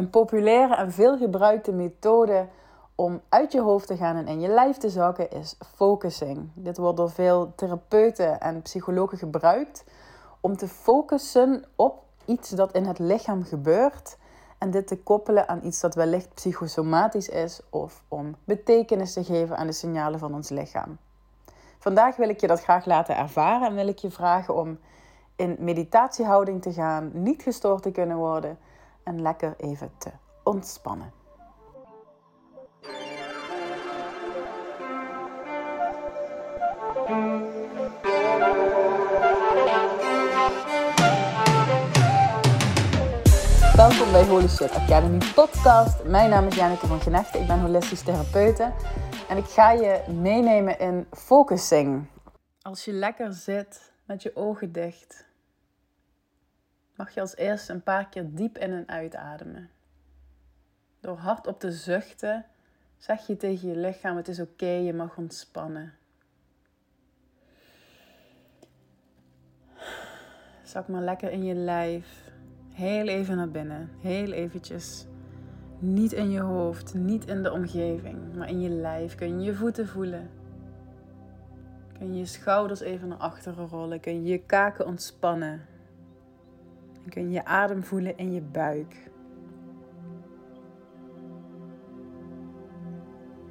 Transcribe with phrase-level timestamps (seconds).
[0.00, 2.46] Een populaire en veel gebruikte methode
[2.94, 6.50] om uit je hoofd te gaan en in je lijf te zakken is focusing.
[6.54, 9.84] Dit wordt door veel therapeuten en psychologen gebruikt
[10.40, 14.16] om te focussen op iets dat in het lichaam gebeurt
[14.58, 19.56] en dit te koppelen aan iets dat wellicht psychosomatisch is of om betekenis te geven
[19.56, 20.98] aan de signalen van ons lichaam.
[21.78, 24.78] Vandaag wil ik je dat graag laten ervaren en wil ik je vragen om
[25.36, 28.58] in meditatiehouding te gaan, niet gestoord te kunnen worden
[29.04, 30.10] en lekker even te
[30.44, 31.12] ontspannen.
[43.76, 46.04] Welkom bij Holy Shit Academy podcast.
[46.04, 47.38] Mijn naam is Janneke van Genechte.
[47.38, 48.72] Ik ben holistisch therapeute.
[49.28, 52.06] En ik ga je meenemen in focusing.
[52.62, 55.29] Als je lekker zit met je ogen dicht,
[57.00, 59.70] mag je als eerste een paar keer diep in en uitademen.
[61.00, 62.44] Door hardop te zuchten,
[62.98, 65.92] zeg je tegen je lichaam: Het is oké, je mag ontspannen.
[70.62, 72.30] Zak maar lekker in je lijf.
[72.72, 73.90] Heel even naar binnen.
[74.00, 75.06] Heel eventjes.
[75.78, 79.14] Niet in je hoofd, niet in de omgeving, maar in je lijf.
[79.14, 80.30] Kun je je voeten voelen.
[81.98, 84.00] Kun je je schouders even naar achteren rollen.
[84.00, 85.69] Kun je je kaken ontspannen.
[87.10, 89.10] Kun je je adem voelen in je buik.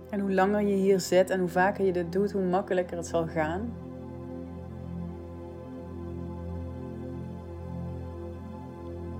[0.10, 3.08] En hoe langer je hier zit en hoe vaker je dit doet, hoe makkelijker het
[3.08, 3.74] zal gaan.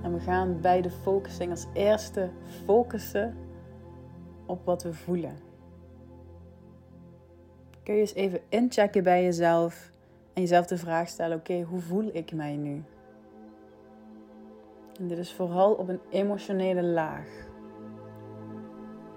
[0.02, 2.30] En we gaan bij de focusing als eerste
[2.64, 3.36] focussen
[4.46, 5.36] op wat we voelen.
[7.82, 9.92] Kun je eens even inchecken bij jezelf
[10.32, 12.82] en jezelf de vraag stellen: oké, hoe voel ik mij nu?
[15.00, 17.28] En dit is vooral op een emotionele laag.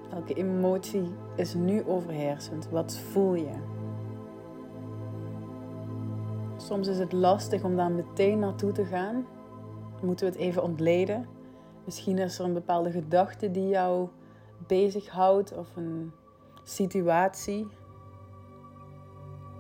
[0.09, 2.69] Welke emotie is nu overheersend?
[2.69, 3.53] Wat voel je?
[6.57, 9.25] Soms is het lastig om daar meteen naartoe te gaan,
[10.01, 11.27] moeten we het even ontleden.
[11.85, 14.07] Misschien is er een bepaalde gedachte die jou
[14.67, 16.11] bezighoudt of een
[16.63, 17.67] situatie.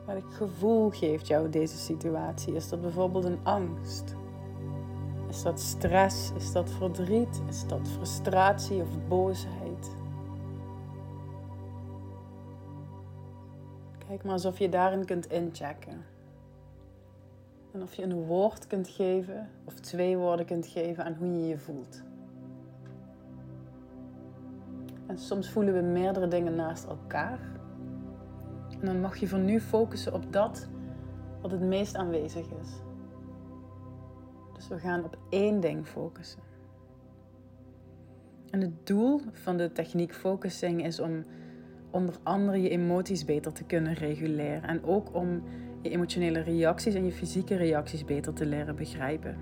[0.05, 2.55] Welk gevoel geeft jou deze situatie?
[2.55, 4.15] Is dat bijvoorbeeld een angst?
[5.33, 6.31] Is dat stress?
[6.35, 7.41] Is dat verdriet?
[7.47, 9.95] Is dat frustratie of boosheid?
[14.07, 16.05] Kijk maar alsof je daarin kunt inchecken.
[17.71, 21.47] En of je een woord kunt geven of twee woorden kunt geven aan hoe je
[21.47, 22.03] je voelt.
[25.07, 27.39] En soms voelen we meerdere dingen naast elkaar.
[28.79, 30.67] En dan mag je voor nu focussen op dat
[31.41, 32.69] wat het meest aanwezig is.
[34.53, 36.41] Dus we gaan op één ding focussen.
[38.49, 41.25] En het doel van de techniek focusing is om
[41.91, 44.63] onder andere je emoties beter te kunnen reguleren.
[44.63, 45.43] En ook om
[45.81, 49.37] je emotionele reacties en je fysieke reacties beter te leren begrijpen.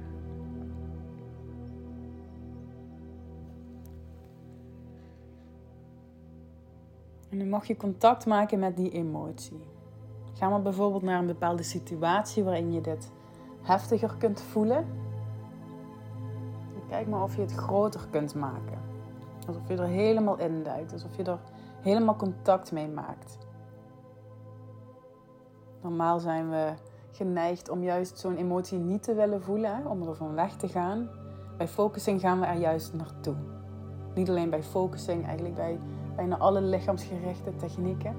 [7.29, 9.59] En dan mag je contact maken met die emotie.
[10.33, 13.11] Ga maar bijvoorbeeld naar een bepaalde situatie waarin je dit
[13.61, 14.85] heftiger kunt voelen.
[16.89, 18.79] kijk maar of je het groter kunt maken.
[19.47, 21.39] Alsof je er helemaal induikt, alsof je er
[21.81, 23.37] helemaal contact mee maakt.
[25.81, 26.73] Normaal zijn we
[27.11, 31.09] geneigd om juist zo'n emotie niet te willen voelen, om er van weg te gaan.
[31.57, 33.35] Bij focusing gaan we er juist naartoe.
[34.15, 35.79] Niet alleen bij focusing, eigenlijk bij
[36.15, 38.15] bijna alle lichaamsgerichte technieken.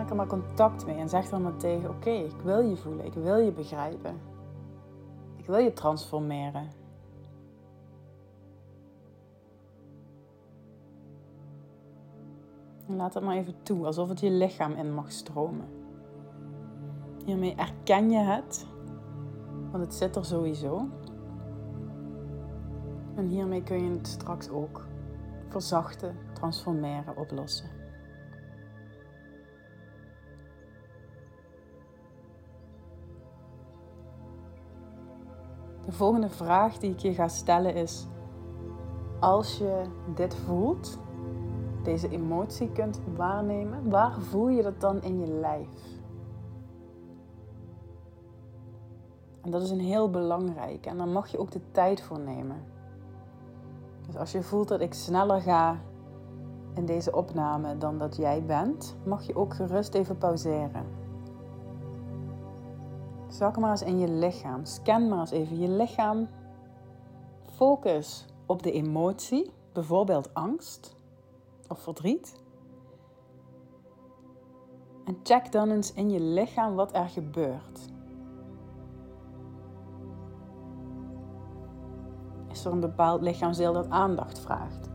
[0.00, 3.04] Maak er maar contact mee en zeg er maar tegen: Oké, ik wil je voelen,
[3.04, 4.20] ik wil je begrijpen.
[5.36, 6.68] Ik wil je transformeren.
[12.86, 15.68] En laat het maar even toe, alsof het je lichaam in mag stromen.
[17.24, 18.66] Hiermee erken je het,
[19.70, 20.88] want het zit er sowieso.
[23.14, 24.86] En hiermee kun je het straks ook
[25.48, 27.79] verzachten, transformeren, oplossen.
[35.84, 38.06] De volgende vraag die ik je ga stellen is:
[39.20, 39.82] als je
[40.14, 40.98] dit voelt,
[41.82, 45.98] deze emotie kunt waarnemen, waar voel je dat dan in je lijf?
[49.40, 52.64] En dat is een heel belangrijk en daar mag je ook de tijd voor nemen.
[54.06, 55.78] Dus als je voelt dat ik sneller ga
[56.74, 60.84] in deze opname dan dat jij bent, mag je ook gerust even pauzeren.
[63.40, 64.64] Zak maar eens in je lichaam.
[64.64, 66.28] Scan maar eens even je lichaam.
[67.44, 70.96] focus op de emotie, bijvoorbeeld angst
[71.68, 72.42] of verdriet.
[75.04, 77.88] En check dan eens in je lichaam wat er gebeurt.
[82.48, 84.88] Is er een bepaald lichaamsdeel dat aandacht vraagt?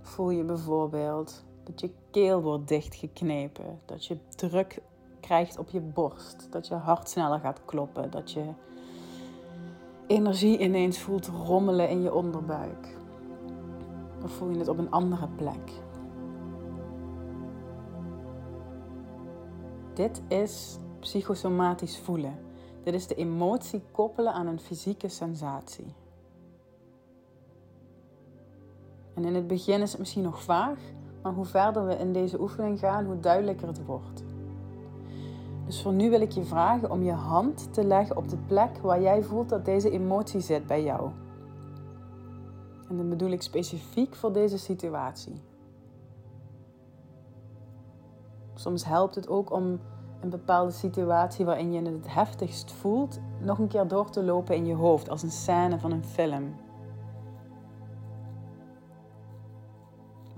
[0.00, 4.82] Voel je bijvoorbeeld dat je keel wordt dichtgeknepen, dat je druk
[5.20, 8.44] krijgt op je borst, dat je hart sneller gaat kloppen, dat je
[10.06, 12.98] energie ineens voelt rommelen in je onderbuik.
[14.22, 15.70] Of voel je het op een andere plek?
[19.94, 22.38] Dit is psychosomatisch voelen.
[22.82, 25.94] Dit is de emotie koppelen aan een fysieke sensatie.
[29.14, 30.78] En in het begin is het misschien nog vaag,
[31.22, 34.24] maar hoe verder we in deze oefening gaan, hoe duidelijker het wordt.
[35.66, 38.78] Dus voor nu wil ik je vragen om je hand te leggen op de plek
[38.78, 41.10] waar jij voelt dat deze emotie zit bij jou.
[42.88, 45.42] En dan bedoel ik specifiek voor deze situatie.
[48.54, 49.80] Soms helpt het ook om
[50.20, 54.66] een bepaalde situatie waarin je het heftigst voelt, nog een keer door te lopen in
[54.66, 56.54] je hoofd als een scène van een film.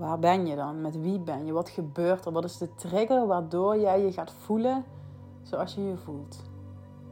[0.03, 0.81] Waar ben je dan?
[0.81, 1.51] Met wie ben je?
[1.51, 2.31] Wat gebeurt er?
[2.31, 4.85] Wat is de trigger waardoor jij je gaat voelen
[5.43, 6.43] zoals je je voelt?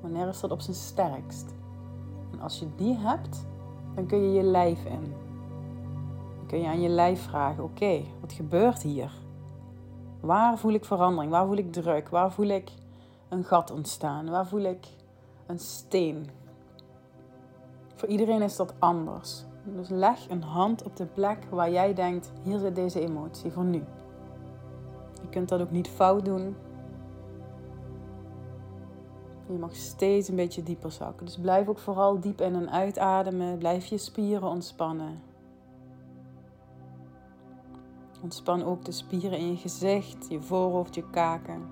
[0.01, 1.53] Wanneer is dat op zijn sterkst?
[2.31, 3.45] En als je die hebt,
[3.95, 5.13] dan kun je je lijf in.
[6.37, 9.11] Dan kun je aan je lijf vragen: oké, wat gebeurt hier?
[10.19, 11.31] Waar voel ik verandering?
[11.31, 12.09] Waar voel ik druk?
[12.09, 12.71] Waar voel ik
[13.29, 14.29] een gat ontstaan?
[14.29, 14.87] Waar voel ik
[15.45, 16.29] een steen?
[17.95, 19.45] Voor iedereen is dat anders.
[19.63, 23.63] Dus leg een hand op de plek waar jij denkt: hier zit deze emotie voor
[23.63, 23.83] nu.
[25.21, 26.55] Je kunt dat ook niet fout doen.
[29.47, 31.25] Je mag steeds een beetje dieper zakken.
[31.25, 33.57] Dus blijf ook vooral diep in en uitademen.
[33.57, 35.21] Blijf je spieren ontspannen.
[38.21, 41.69] Ontspan ook de spieren in je gezicht, je voorhoofd, je kaken.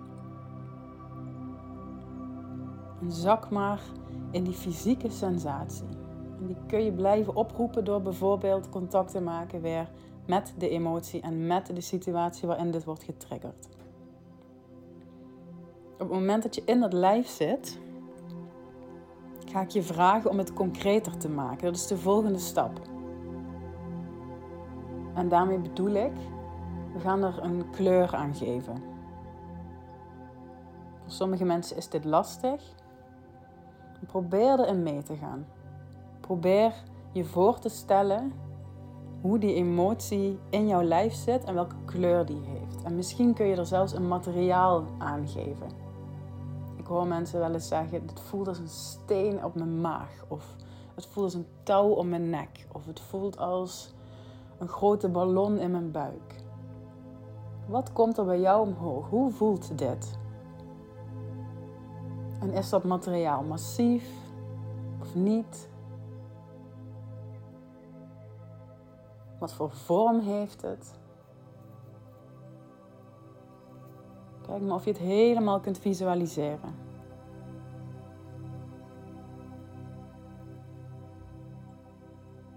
[3.01, 3.81] En zak maar
[4.31, 5.98] in die fysieke sensatie.
[6.39, 9.89] En die kun je blijven oproepen door bijvoorbeeld contact te maken weer
[10.25, 13.67] met de emotie en met de situatie waarin dit wordt getriggerd.
[15.93, 17.79] Op het moment dat je in dat lijf zit,
[19.45, 21.65] ga ik je vragen om het concreter te maken.
[21.65, 22.79] Dat is de volgende stap.
[25.13, 26.13] En daarmee bedoel ik
[26.93, 28.83] we gaan er een kleur aan geven.
[31.01, 32.61] Voor sommige mensen is dit lastig.
[34.07, 35.45] Probeer erin mee te gaan.
[36.29, 36.73] Probeer
[37.11, 38.33] je voor te stellen
[39.21, 42.83] hoe die emotie in jouw lijf zit en welke kleur die heeft.
[42.83, 45.67] En misschien kun je er zelfs een materiaal aan geven.
[46.77, 50.25] Ik hoor mensen wel eens zeggen: het voelt als een steen op mijn maag.
[50.27, 50.55] Of
[50.95, 52.67] het voelt als een touw om mijn nek.
[52.71, 53.93] Of het voelt als
[54.57, 56.43] een grote ballon in mijn buik.
[57.67, 59.09] Wat komt er bij jou omhoog?
[59.09, 60.17] Hoe voelt dit?
[62.39, 64.11] En is dat materiaal massief
[65.01, 65.68] of niet?
[69.39, 70.93] Wat voor vorm heeft het?
[74.41, 76.87] Kijk maar of je het helemaal kunt visualiseren.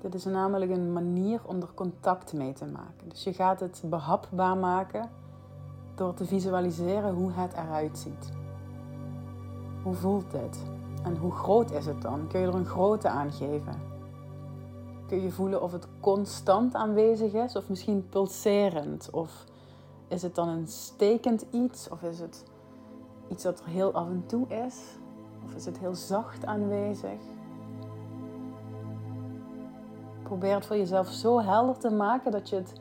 [0.01, 3.09] Dit is namelijk een manier om er contact mee te maken.
[3.09, 5.11] Dus je gaat het behapbaar maken
[5.95, 8.33] door te visualiseren hoe het eruit ziet.
[9.83, 10.63] Hoe voelt dit?
[11.03, 12.27] En hoe groot is het dan?
[12.27, 13.92] Kun je er een grootte aan geven?
[15.13, 19.11] Kun je voelen of het constant aanwezig is of misschien pulserend?
[19.11, 19.45] Of
[20.09, 21.89] is het dan een stekend iets?
[21.89, 22.45] Of is het
[23.29, 24.81] iets dat er heel af en toe is?
[25.45, 27.21] Of is het heel zacht aanwezig?
[30.23, 32.73] Probeer het voor jezelf zo helder te maken dat je het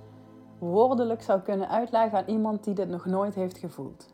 [0.60, 4.14] woordelijk zou kunnen uitleggen aan iemand die dit nog nooit heeft gevoeld.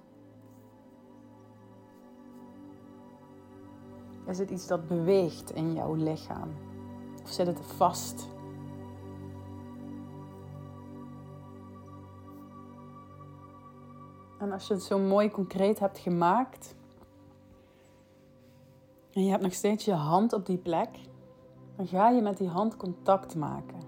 [4.28, 6.67] Is het iets dat beweegt in jouw lichaam?
[7.28, 8.28] Of zit het vast?
[14.40, 16.76] En als je het zo mooi concreet hebt gemaakt
[19.12, 20.90] en je hebt nog steeds je hand op die plek,
[21.76, 23.80] dan ga je met die hand contact maken.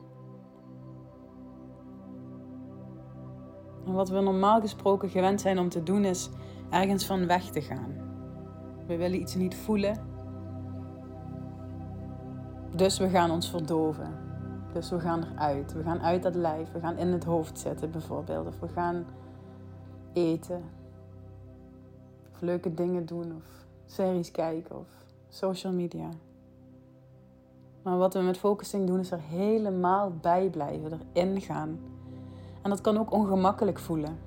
[3.86, 6.30] En wat we normaal gesproken gewend zijn om te doen is
[6.70, 7.96] ergens van weg te gaan.
[8.88, 10.19] We willen iets niet voelen.
[12.80, 14.18] Dus we gaan ons verdoven.
[14.74, 15.74] Dus we gaan eruit.
[15.74, 16.72] We gaan uit dat lijf.
[16.72, 18.48] We gaan in het hoofd zitten bijvoorbeeld.
[18.48, 19.06] Of we gaan
[20.14, 20.64] eten.
[22.34, 23.36] Of leuke dingen doen.
[23.36, 24.88] Of series kijken of
[25.30, 26.10] social media.
[27.82, 31.80] Maar wat we met focusing doen is er helemaal bij blijven, erin gaan.
[32.62, 34.20] En dat kan ook ongemakkelijk voelen.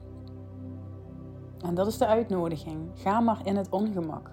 [1.65, 2.79] En dat is de uitnodiging.
[2.95, 4.31] Ga maar in het ongemak.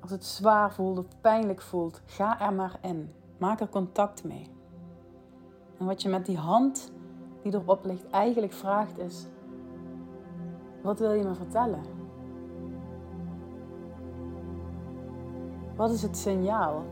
[0.00, 3.12] Als het zwaar voelt of pijnlijk voelt, ga er maar in.
[3.38, 4.46] Maak er contact mee.
[5.78, 6.92] En wat je met die hand
[7.42, 9.26] die erop ligt eigenlijk vraagt is:
[10.82, 11.82] wat wil je me vertellen?
[15.76, 16.84] Wat is het signaal?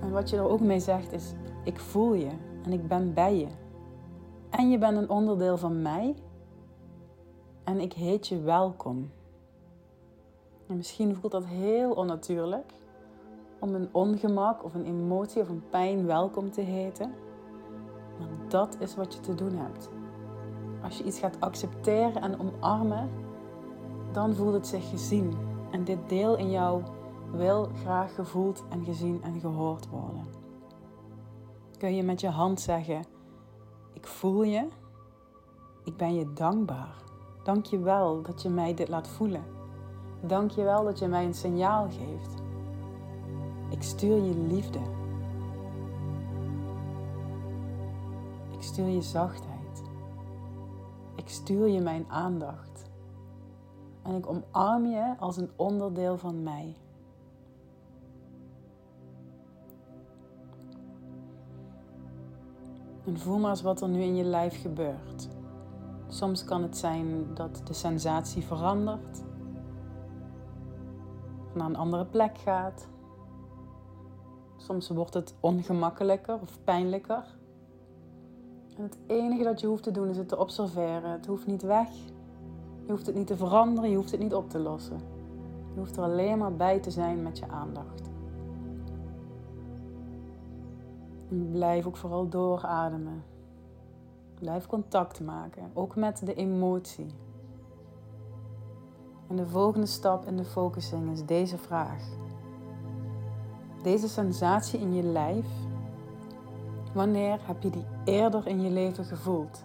[0.00, 1.32] En wat je er ook mee zegt is:
[1.64, 2.30] ik voel je
[2.62, 3.48] en ik ben bij je.
[4.50, 6.14] En je bent een onderdeel van mij.
[7.64, 9.10] En ik heet je welkom.
[10.68, 12.72] En misschien voelt dat heel onnatuurlijk
[13.58, 17.14] om een ongemak of een emotie of een pijn welkom te heten.
[18.18, 19.90] Maar dat is wat je te doen hebt.
[20.82, 23.10] Als je iets gaat accepteren en omarmen,
[24.12, 25.32] dan voelt het zich gezien.
[25.70, 26.82] En dit deel in jou
[27.32, 30.26] wil graag gevoeld en gezien en gehoord worden.
[31.78, 33.04] Kun je met je hand zeggen:
[33.92, 34.68] Ik voel je,
[35.84, 36.94] ik ben je dankbaar.
[37.42, 39.55] Dank je wel dat je mij dit laat voelen.
[40.26, 42.42] Dank je wel dat je mij een signaal geeft.
[43.68, 44.78] Ik stuur je liefde.
[48.50, 49.82] Ik stuur je zachtheid.
[51.14, 52.90] Ik stuur je mijn aandacht.
[54.02, 56.76] En ik omarm je als een onderdeel van mij.
[63.04, 65.28] En voel maar eens wat er nu in je lijf gebeurt.
[66.08, 69.24] Soms kan het zijn dat de sensatie verandert,
[71.56, 72.88] naar een andere plek gaat.
[74.56, 77.24] Soms wordt het ongemakkelijker of pijnlijker.
[78.76, 81.10] En het enige dat je hoeft te doen is het te observeren.
[81.10, 81.88] Het hoeft niet weg.
[82.84, 85.00] Je hoeft het niet te veranderen, je hoeft het niet op te lossen.
[85.74, 88.02] Je hoeft er alleen maar bij te zijn met je aandacht.
[91.30, 93.24] En blijf ook vooral doorademen.
[94.34, 97.06] Blijf contact maken, ook met de emotie.
[99.28, 102.02] En de volgende stap in de focusing is deze vraag.
[103.82, 105.46] Deze sensatie in je lijf,
[106.94, 109.62] wanneer heb je die eerder in je leven gevoeld?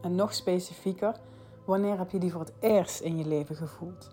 [0.00, 1.20] En nog specifieker,
[1.64, 4.10] wanneer heb je die voor het eerst in je leven gevoeld?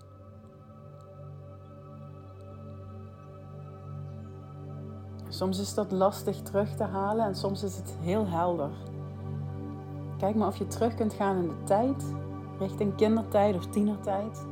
[5.30, 8.70] Soms is dat lastig terug te halen en soms is het heel helder.
[10.18, 12.04] Kijk maar of je terug kunt gaan in de tijd,
[12.60, 14.46] richting kindertijd of tienertijd.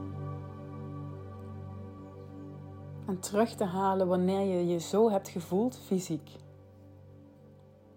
[3.06, 6.30] En terug te halen wanneer je je zo hebt gevoeld fysiek.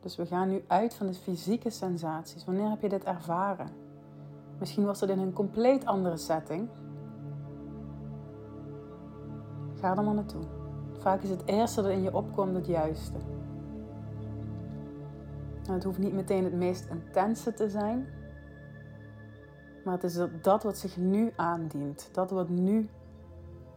[0.00, 2.45] Dus we gaan nu uit van de fysieke sensaties.
[2.45, 3.69] Wanneer heb je dit ervaren?
[4.59, 6.69] Misschien was het in een compleet andere setting.
[9.81, 10.43] Ga er maar naartoe.
[10.99, 13.19] Vaak is het eerste dat in je opkomt het juiste.
[15.71, 18.07] Het hoeft niet meteen het meest intense te zijn.
[19.88, 22.09] Maar het is dat wat zich nu aandient.
[22.12, 22.88] Dat wat nu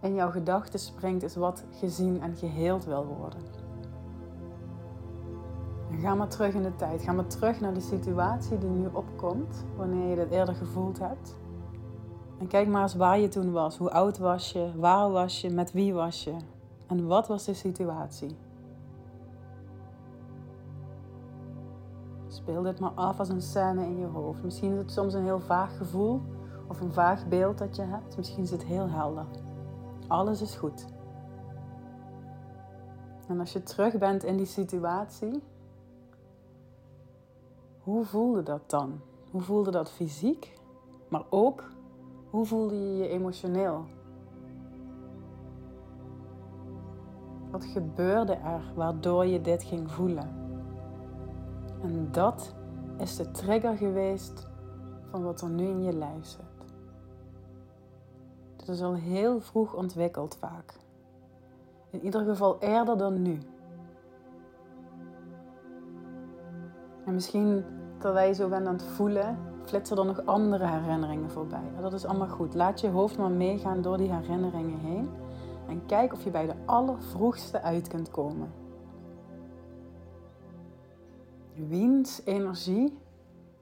[0.01, 3.39] in jouw gedachten springt, is wat gezien en geheeld wil worden.
[5.91, 7.01] En ga maar terug in de tijd.
[7.01, 11.35] Ga maar terug naar de situatie die nu opkomt, wanneer je dit eerder gevoeld hebt.
[12.39, 13.77] En kijk maar eens waar je toen was.
[13.77, 14.71] Hoe oud was je?
[14.75, 15.49] Waar was je?
[15.49, 16.35] Met wie was je?
[16.87, 18.37] En wat was de situatie?
[22.41, 24.43] Speel dit maar af als een scène in je hoofd.
[24.43, 26.21] Misschien is het soms een heel vaag gevoel
[26.67, 28.17] of een vaag beeld dat je hebt.
[28.17, 29.25] Misschien is het heel helder.
[30.07, 30.85] Alles is goed.
[33.27, 35.43] En als je terug bent in die situatie,
[37.79, 38.99] hoe voelde dat dan?
[39.31, 40.53] Hoe voelde dat fysiek?
[41.07, 41.63] Maar ook,
[42.29, 43.85] hoe voelde je je emotioneel?
[47.51, 50.40] Wat gebeurde er waardoor je dit ging voelen?
[51.81, 52.53] En dat
[52.97, 54.47] is de trigger geweest
[55.09, 56.73] van wat er nu in je lijf zit.
[58.55, 60.73] Dit is al heel vroeg ontwikkeld vaak.
[61.89, 63.39] In ieder geval eerder dan nu.
[67.05, 67.63] En misschien
[67.97, 71.71] terwijl je zo bent aan het voelen, flitsen er nog andere herinneringen voorbij.
[71.81, 72.53] dat is allemaal goed.
[72.53, 75.09] Laat je hoofd maar meegaan door die herinneringen heen.
[75.67, 78.60] En kijk of je bij de allervroegste uit kunt komen.
[81.53, 82.97] Wiens energie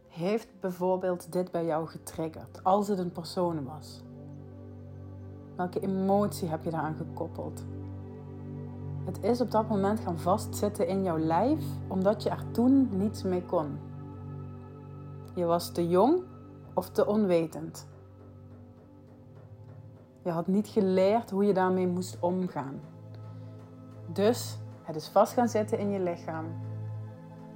[0.08, 4.04] heeft bijvoorbeeld dit bij jou getriggerd, als het een persoon was?
[5.56, 7.64] Welke emotie heb je daaraan gekoppeld?
[9.06, 13.24] Het is op dat moment gaan vastzitten in jouw lijf, omdat je er toen niets
[13.24, 13.80] mee kon.
[15.36, 16.24] Je was te jong
[16.74, 17.88] of te onwetend.
[20.24, 22.80] Je had niet geleerd hoe je daarmee moest omgaan.
[24.14, 26.46] Dus het is vast gaan zitten in je lichaam.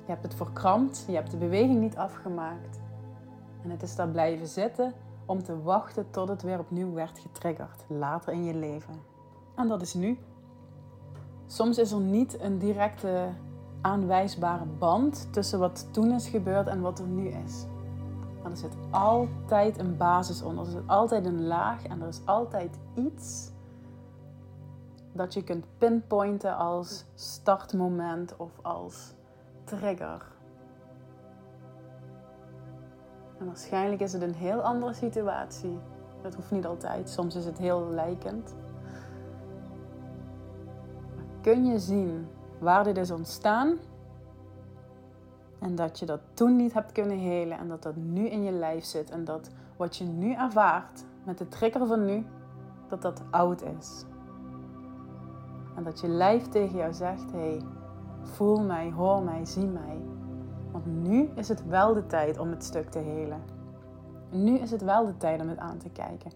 [0.05, 2.79] Je hebt het verkrampt, je hebt de beweging niet afgemaakt.
[3.63, 4.93] En het is daar blijven zitten
[5.25, 8.93] om te wachten tot het weer opnieuw werd getriggerd, later in je leven.
[9.55, 10.19] En dat is nu.
[11.45, 13.29] Soms is er niet een directe
[13.81, 17.65] aanwijsbare band tussen wat toen is gebeurd en wat er nu is.
[18.41, 20.65] Maar er zit altijd een basis onder.
[20.65, 23.51] Er zit altijd een laag en er is altijd iets
[25.13, 29.13] dat je kunt pinpointen als startmoment of als
[29.63, 30.25] trigger.
[33.39, 35.79] En waarschijnlijk is het een heel andere situatie.
[36.21, 37.09] Dat hoeft niet altijd.
[37.09, 38.55] Soms is het heel lijkend.
[41.41, 42.27] Kun je zien
[42.59, 43.77] waar dit is ontstaan
[45.59, 48.51] en dat je dat toen niet hebt kunnen helen en dat dat nu in je
[48.51, 52.25] lijf zit en dat wat je nu ervaart met de trigger van nu,
[52.89, 54.05] dat dat oud is.
[55.75, 57.61] En dat je lijf tegen jou zegt: hé, hey,
[58.23, 60.01] voel mij, hoor mij, zie mij.
[60.71, 63.41] Want nu is het wel de tijd om het stuk te helen.
[64.29, 66.31] Nu is het wel de tijd om het aan te kijken.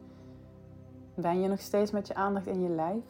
[1.15, 3.03] Ben je nog steeds met je aandacht in je lijf?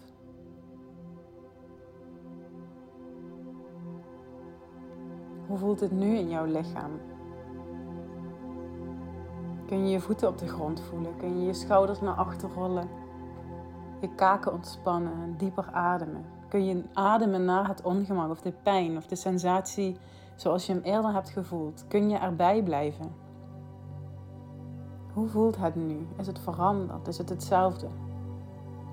[5.48, 6.92] Hoe voelt het nu in jouw lichaam?
[9.66, 11.18] Kun je je voeten op de grond voelen?
[11.18, 12.90] Kun je je schouders naar achter rollen?
[14.02, 16.26] Je kaken ontspannen en dieper ademen?
[16.48, 19.98] Kun je ademen naar het ongemak of de pijn of de sensatie
[20.36, 21.86] zoals je hem eerder hebt gevoeld?
[21.88, 23.12] Kun je erbij blijven?
[25.14, 26.08] Hoe voelt het nu?
[26.18, 27.08] Is het veranderd?
[27.08, 27.88] Is het hetzelfde?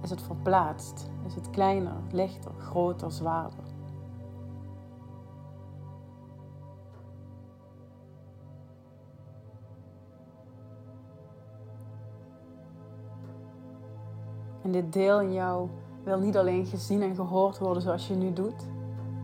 [0.02, 1.10] Is het verplaatst?
[1.26, 3.64] Is het kleiner, lichter, groter, zwaarder?
[14.62, 15.68] En dit deel in jou
[16.04, 18.66] wil niet alleen gezien en gehoord worden zoals je nu doet.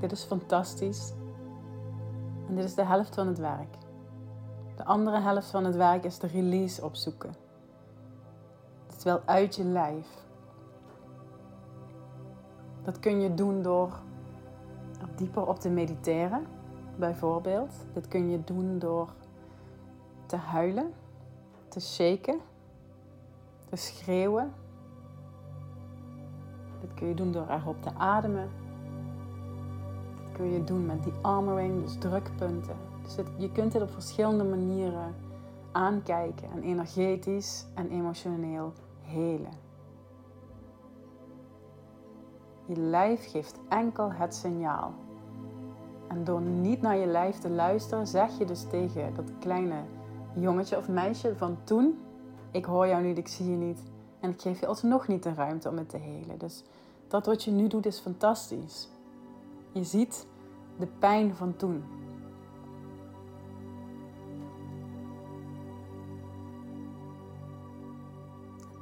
[0.01, 1.13] Dit is fantastisch.
[2.49, 3.77] En dit is de helft van het werk.
[4.77, 7.35] De andere helft van het werk is de release opzoeken.
[8.87, 10.07] Het wil uit je lijf.
[12.83, 13.93] Dat kun je doen door
[15.01, 16.47] er dieper op te mediteren,
[16.97, 17.73] bijvoorbeeld.
[17.93, 19.09] Dit kun je doen door
[20.27, 20.93] te huilen,
[21.69, 22.41] te shaken,
[23.69, 24.53] te schreeuwen,
[26.81, 28.49] dit kun je doen door erop te ademen.
[30.17, 32.77] Dit kun je doen met die armoring, dus drukpunten.
[33.03, 35.15] Dus je kunt dit op verschillende manieren
[35.73, 39.69] aankijken en energetisch en emotioneel helen.
[42.67, 44.93] Je lijf geeft enkel het signaal.
[46.09, 49.83] En door niet naar je lijf te luisteren, zeg je dus tegen dat kleine
[50.35, 51.99] jongetje of meisje van toen:
[52.51, 53.83] Ik hoor jou niet, ik zie je niet.
[54.21, 56.39] En ik geef je alsnog niet de ruimte om het te helen.
[56.39, 56.65] Dus
[57.09, 58.89] dat wat je nu doet is fantastisch.
[59.73, 60.27] Je ziet
[60.79, 61.85] de pijn van toen.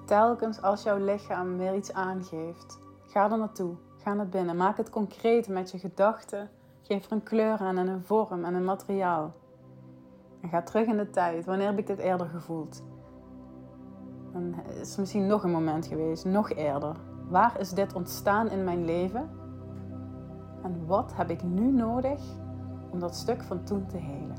[0.05, 3.75] Telkens als jouw lichaam weer iets aangeeft, ga er naartoe.
[3.97, 4.57] Ga naar binnen.
[4.57, 6.51] Maak het concreet met je gedachten.
[6.83, 9.35] Geef er een kleur aan en een vorm en een materiaal.
[10.41, 11.45] En ga terug in de tijd.
[11.45, 12.83] Wanneer heb ik dit eerder gevoeld?
[14.33, 16.97] Dan is misschien nog een moment geweest, nog eerder.
[17.29, 19.31] Waar is dit ontstaan in mijn leven?
[20.63, 22.21] En wat heb ik nu nodig
[22.91, 24.37] om dat stuk van toen te helen?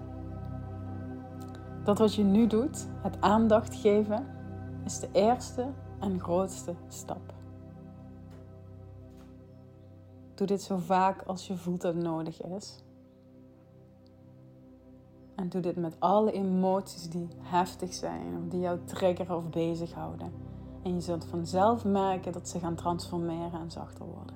[1.84, 4.28] Dat wat je nu doet, het aandacht geven,
[4.86, 5.68] is de eerste
[6.00, 7.34] en grootste stap.
[10.34, 12.84] Doe dit zo vaak als je voelt dat het nodig is.
[15.40, 20.32] En doe dit met alle emoties die heftig zijn of die jou triggeren of bezighouden.
[20.84, 24.36] En je zult vanzelf merken dat ze gaan transformeren en zachter worden.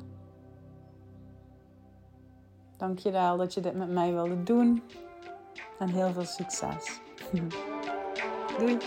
[2.78, 4.84] Dank je wel dat je dit met mij wilde doen.
[5.80, 7.00] En heel veel succes.
[8.60, 8.78] Doei!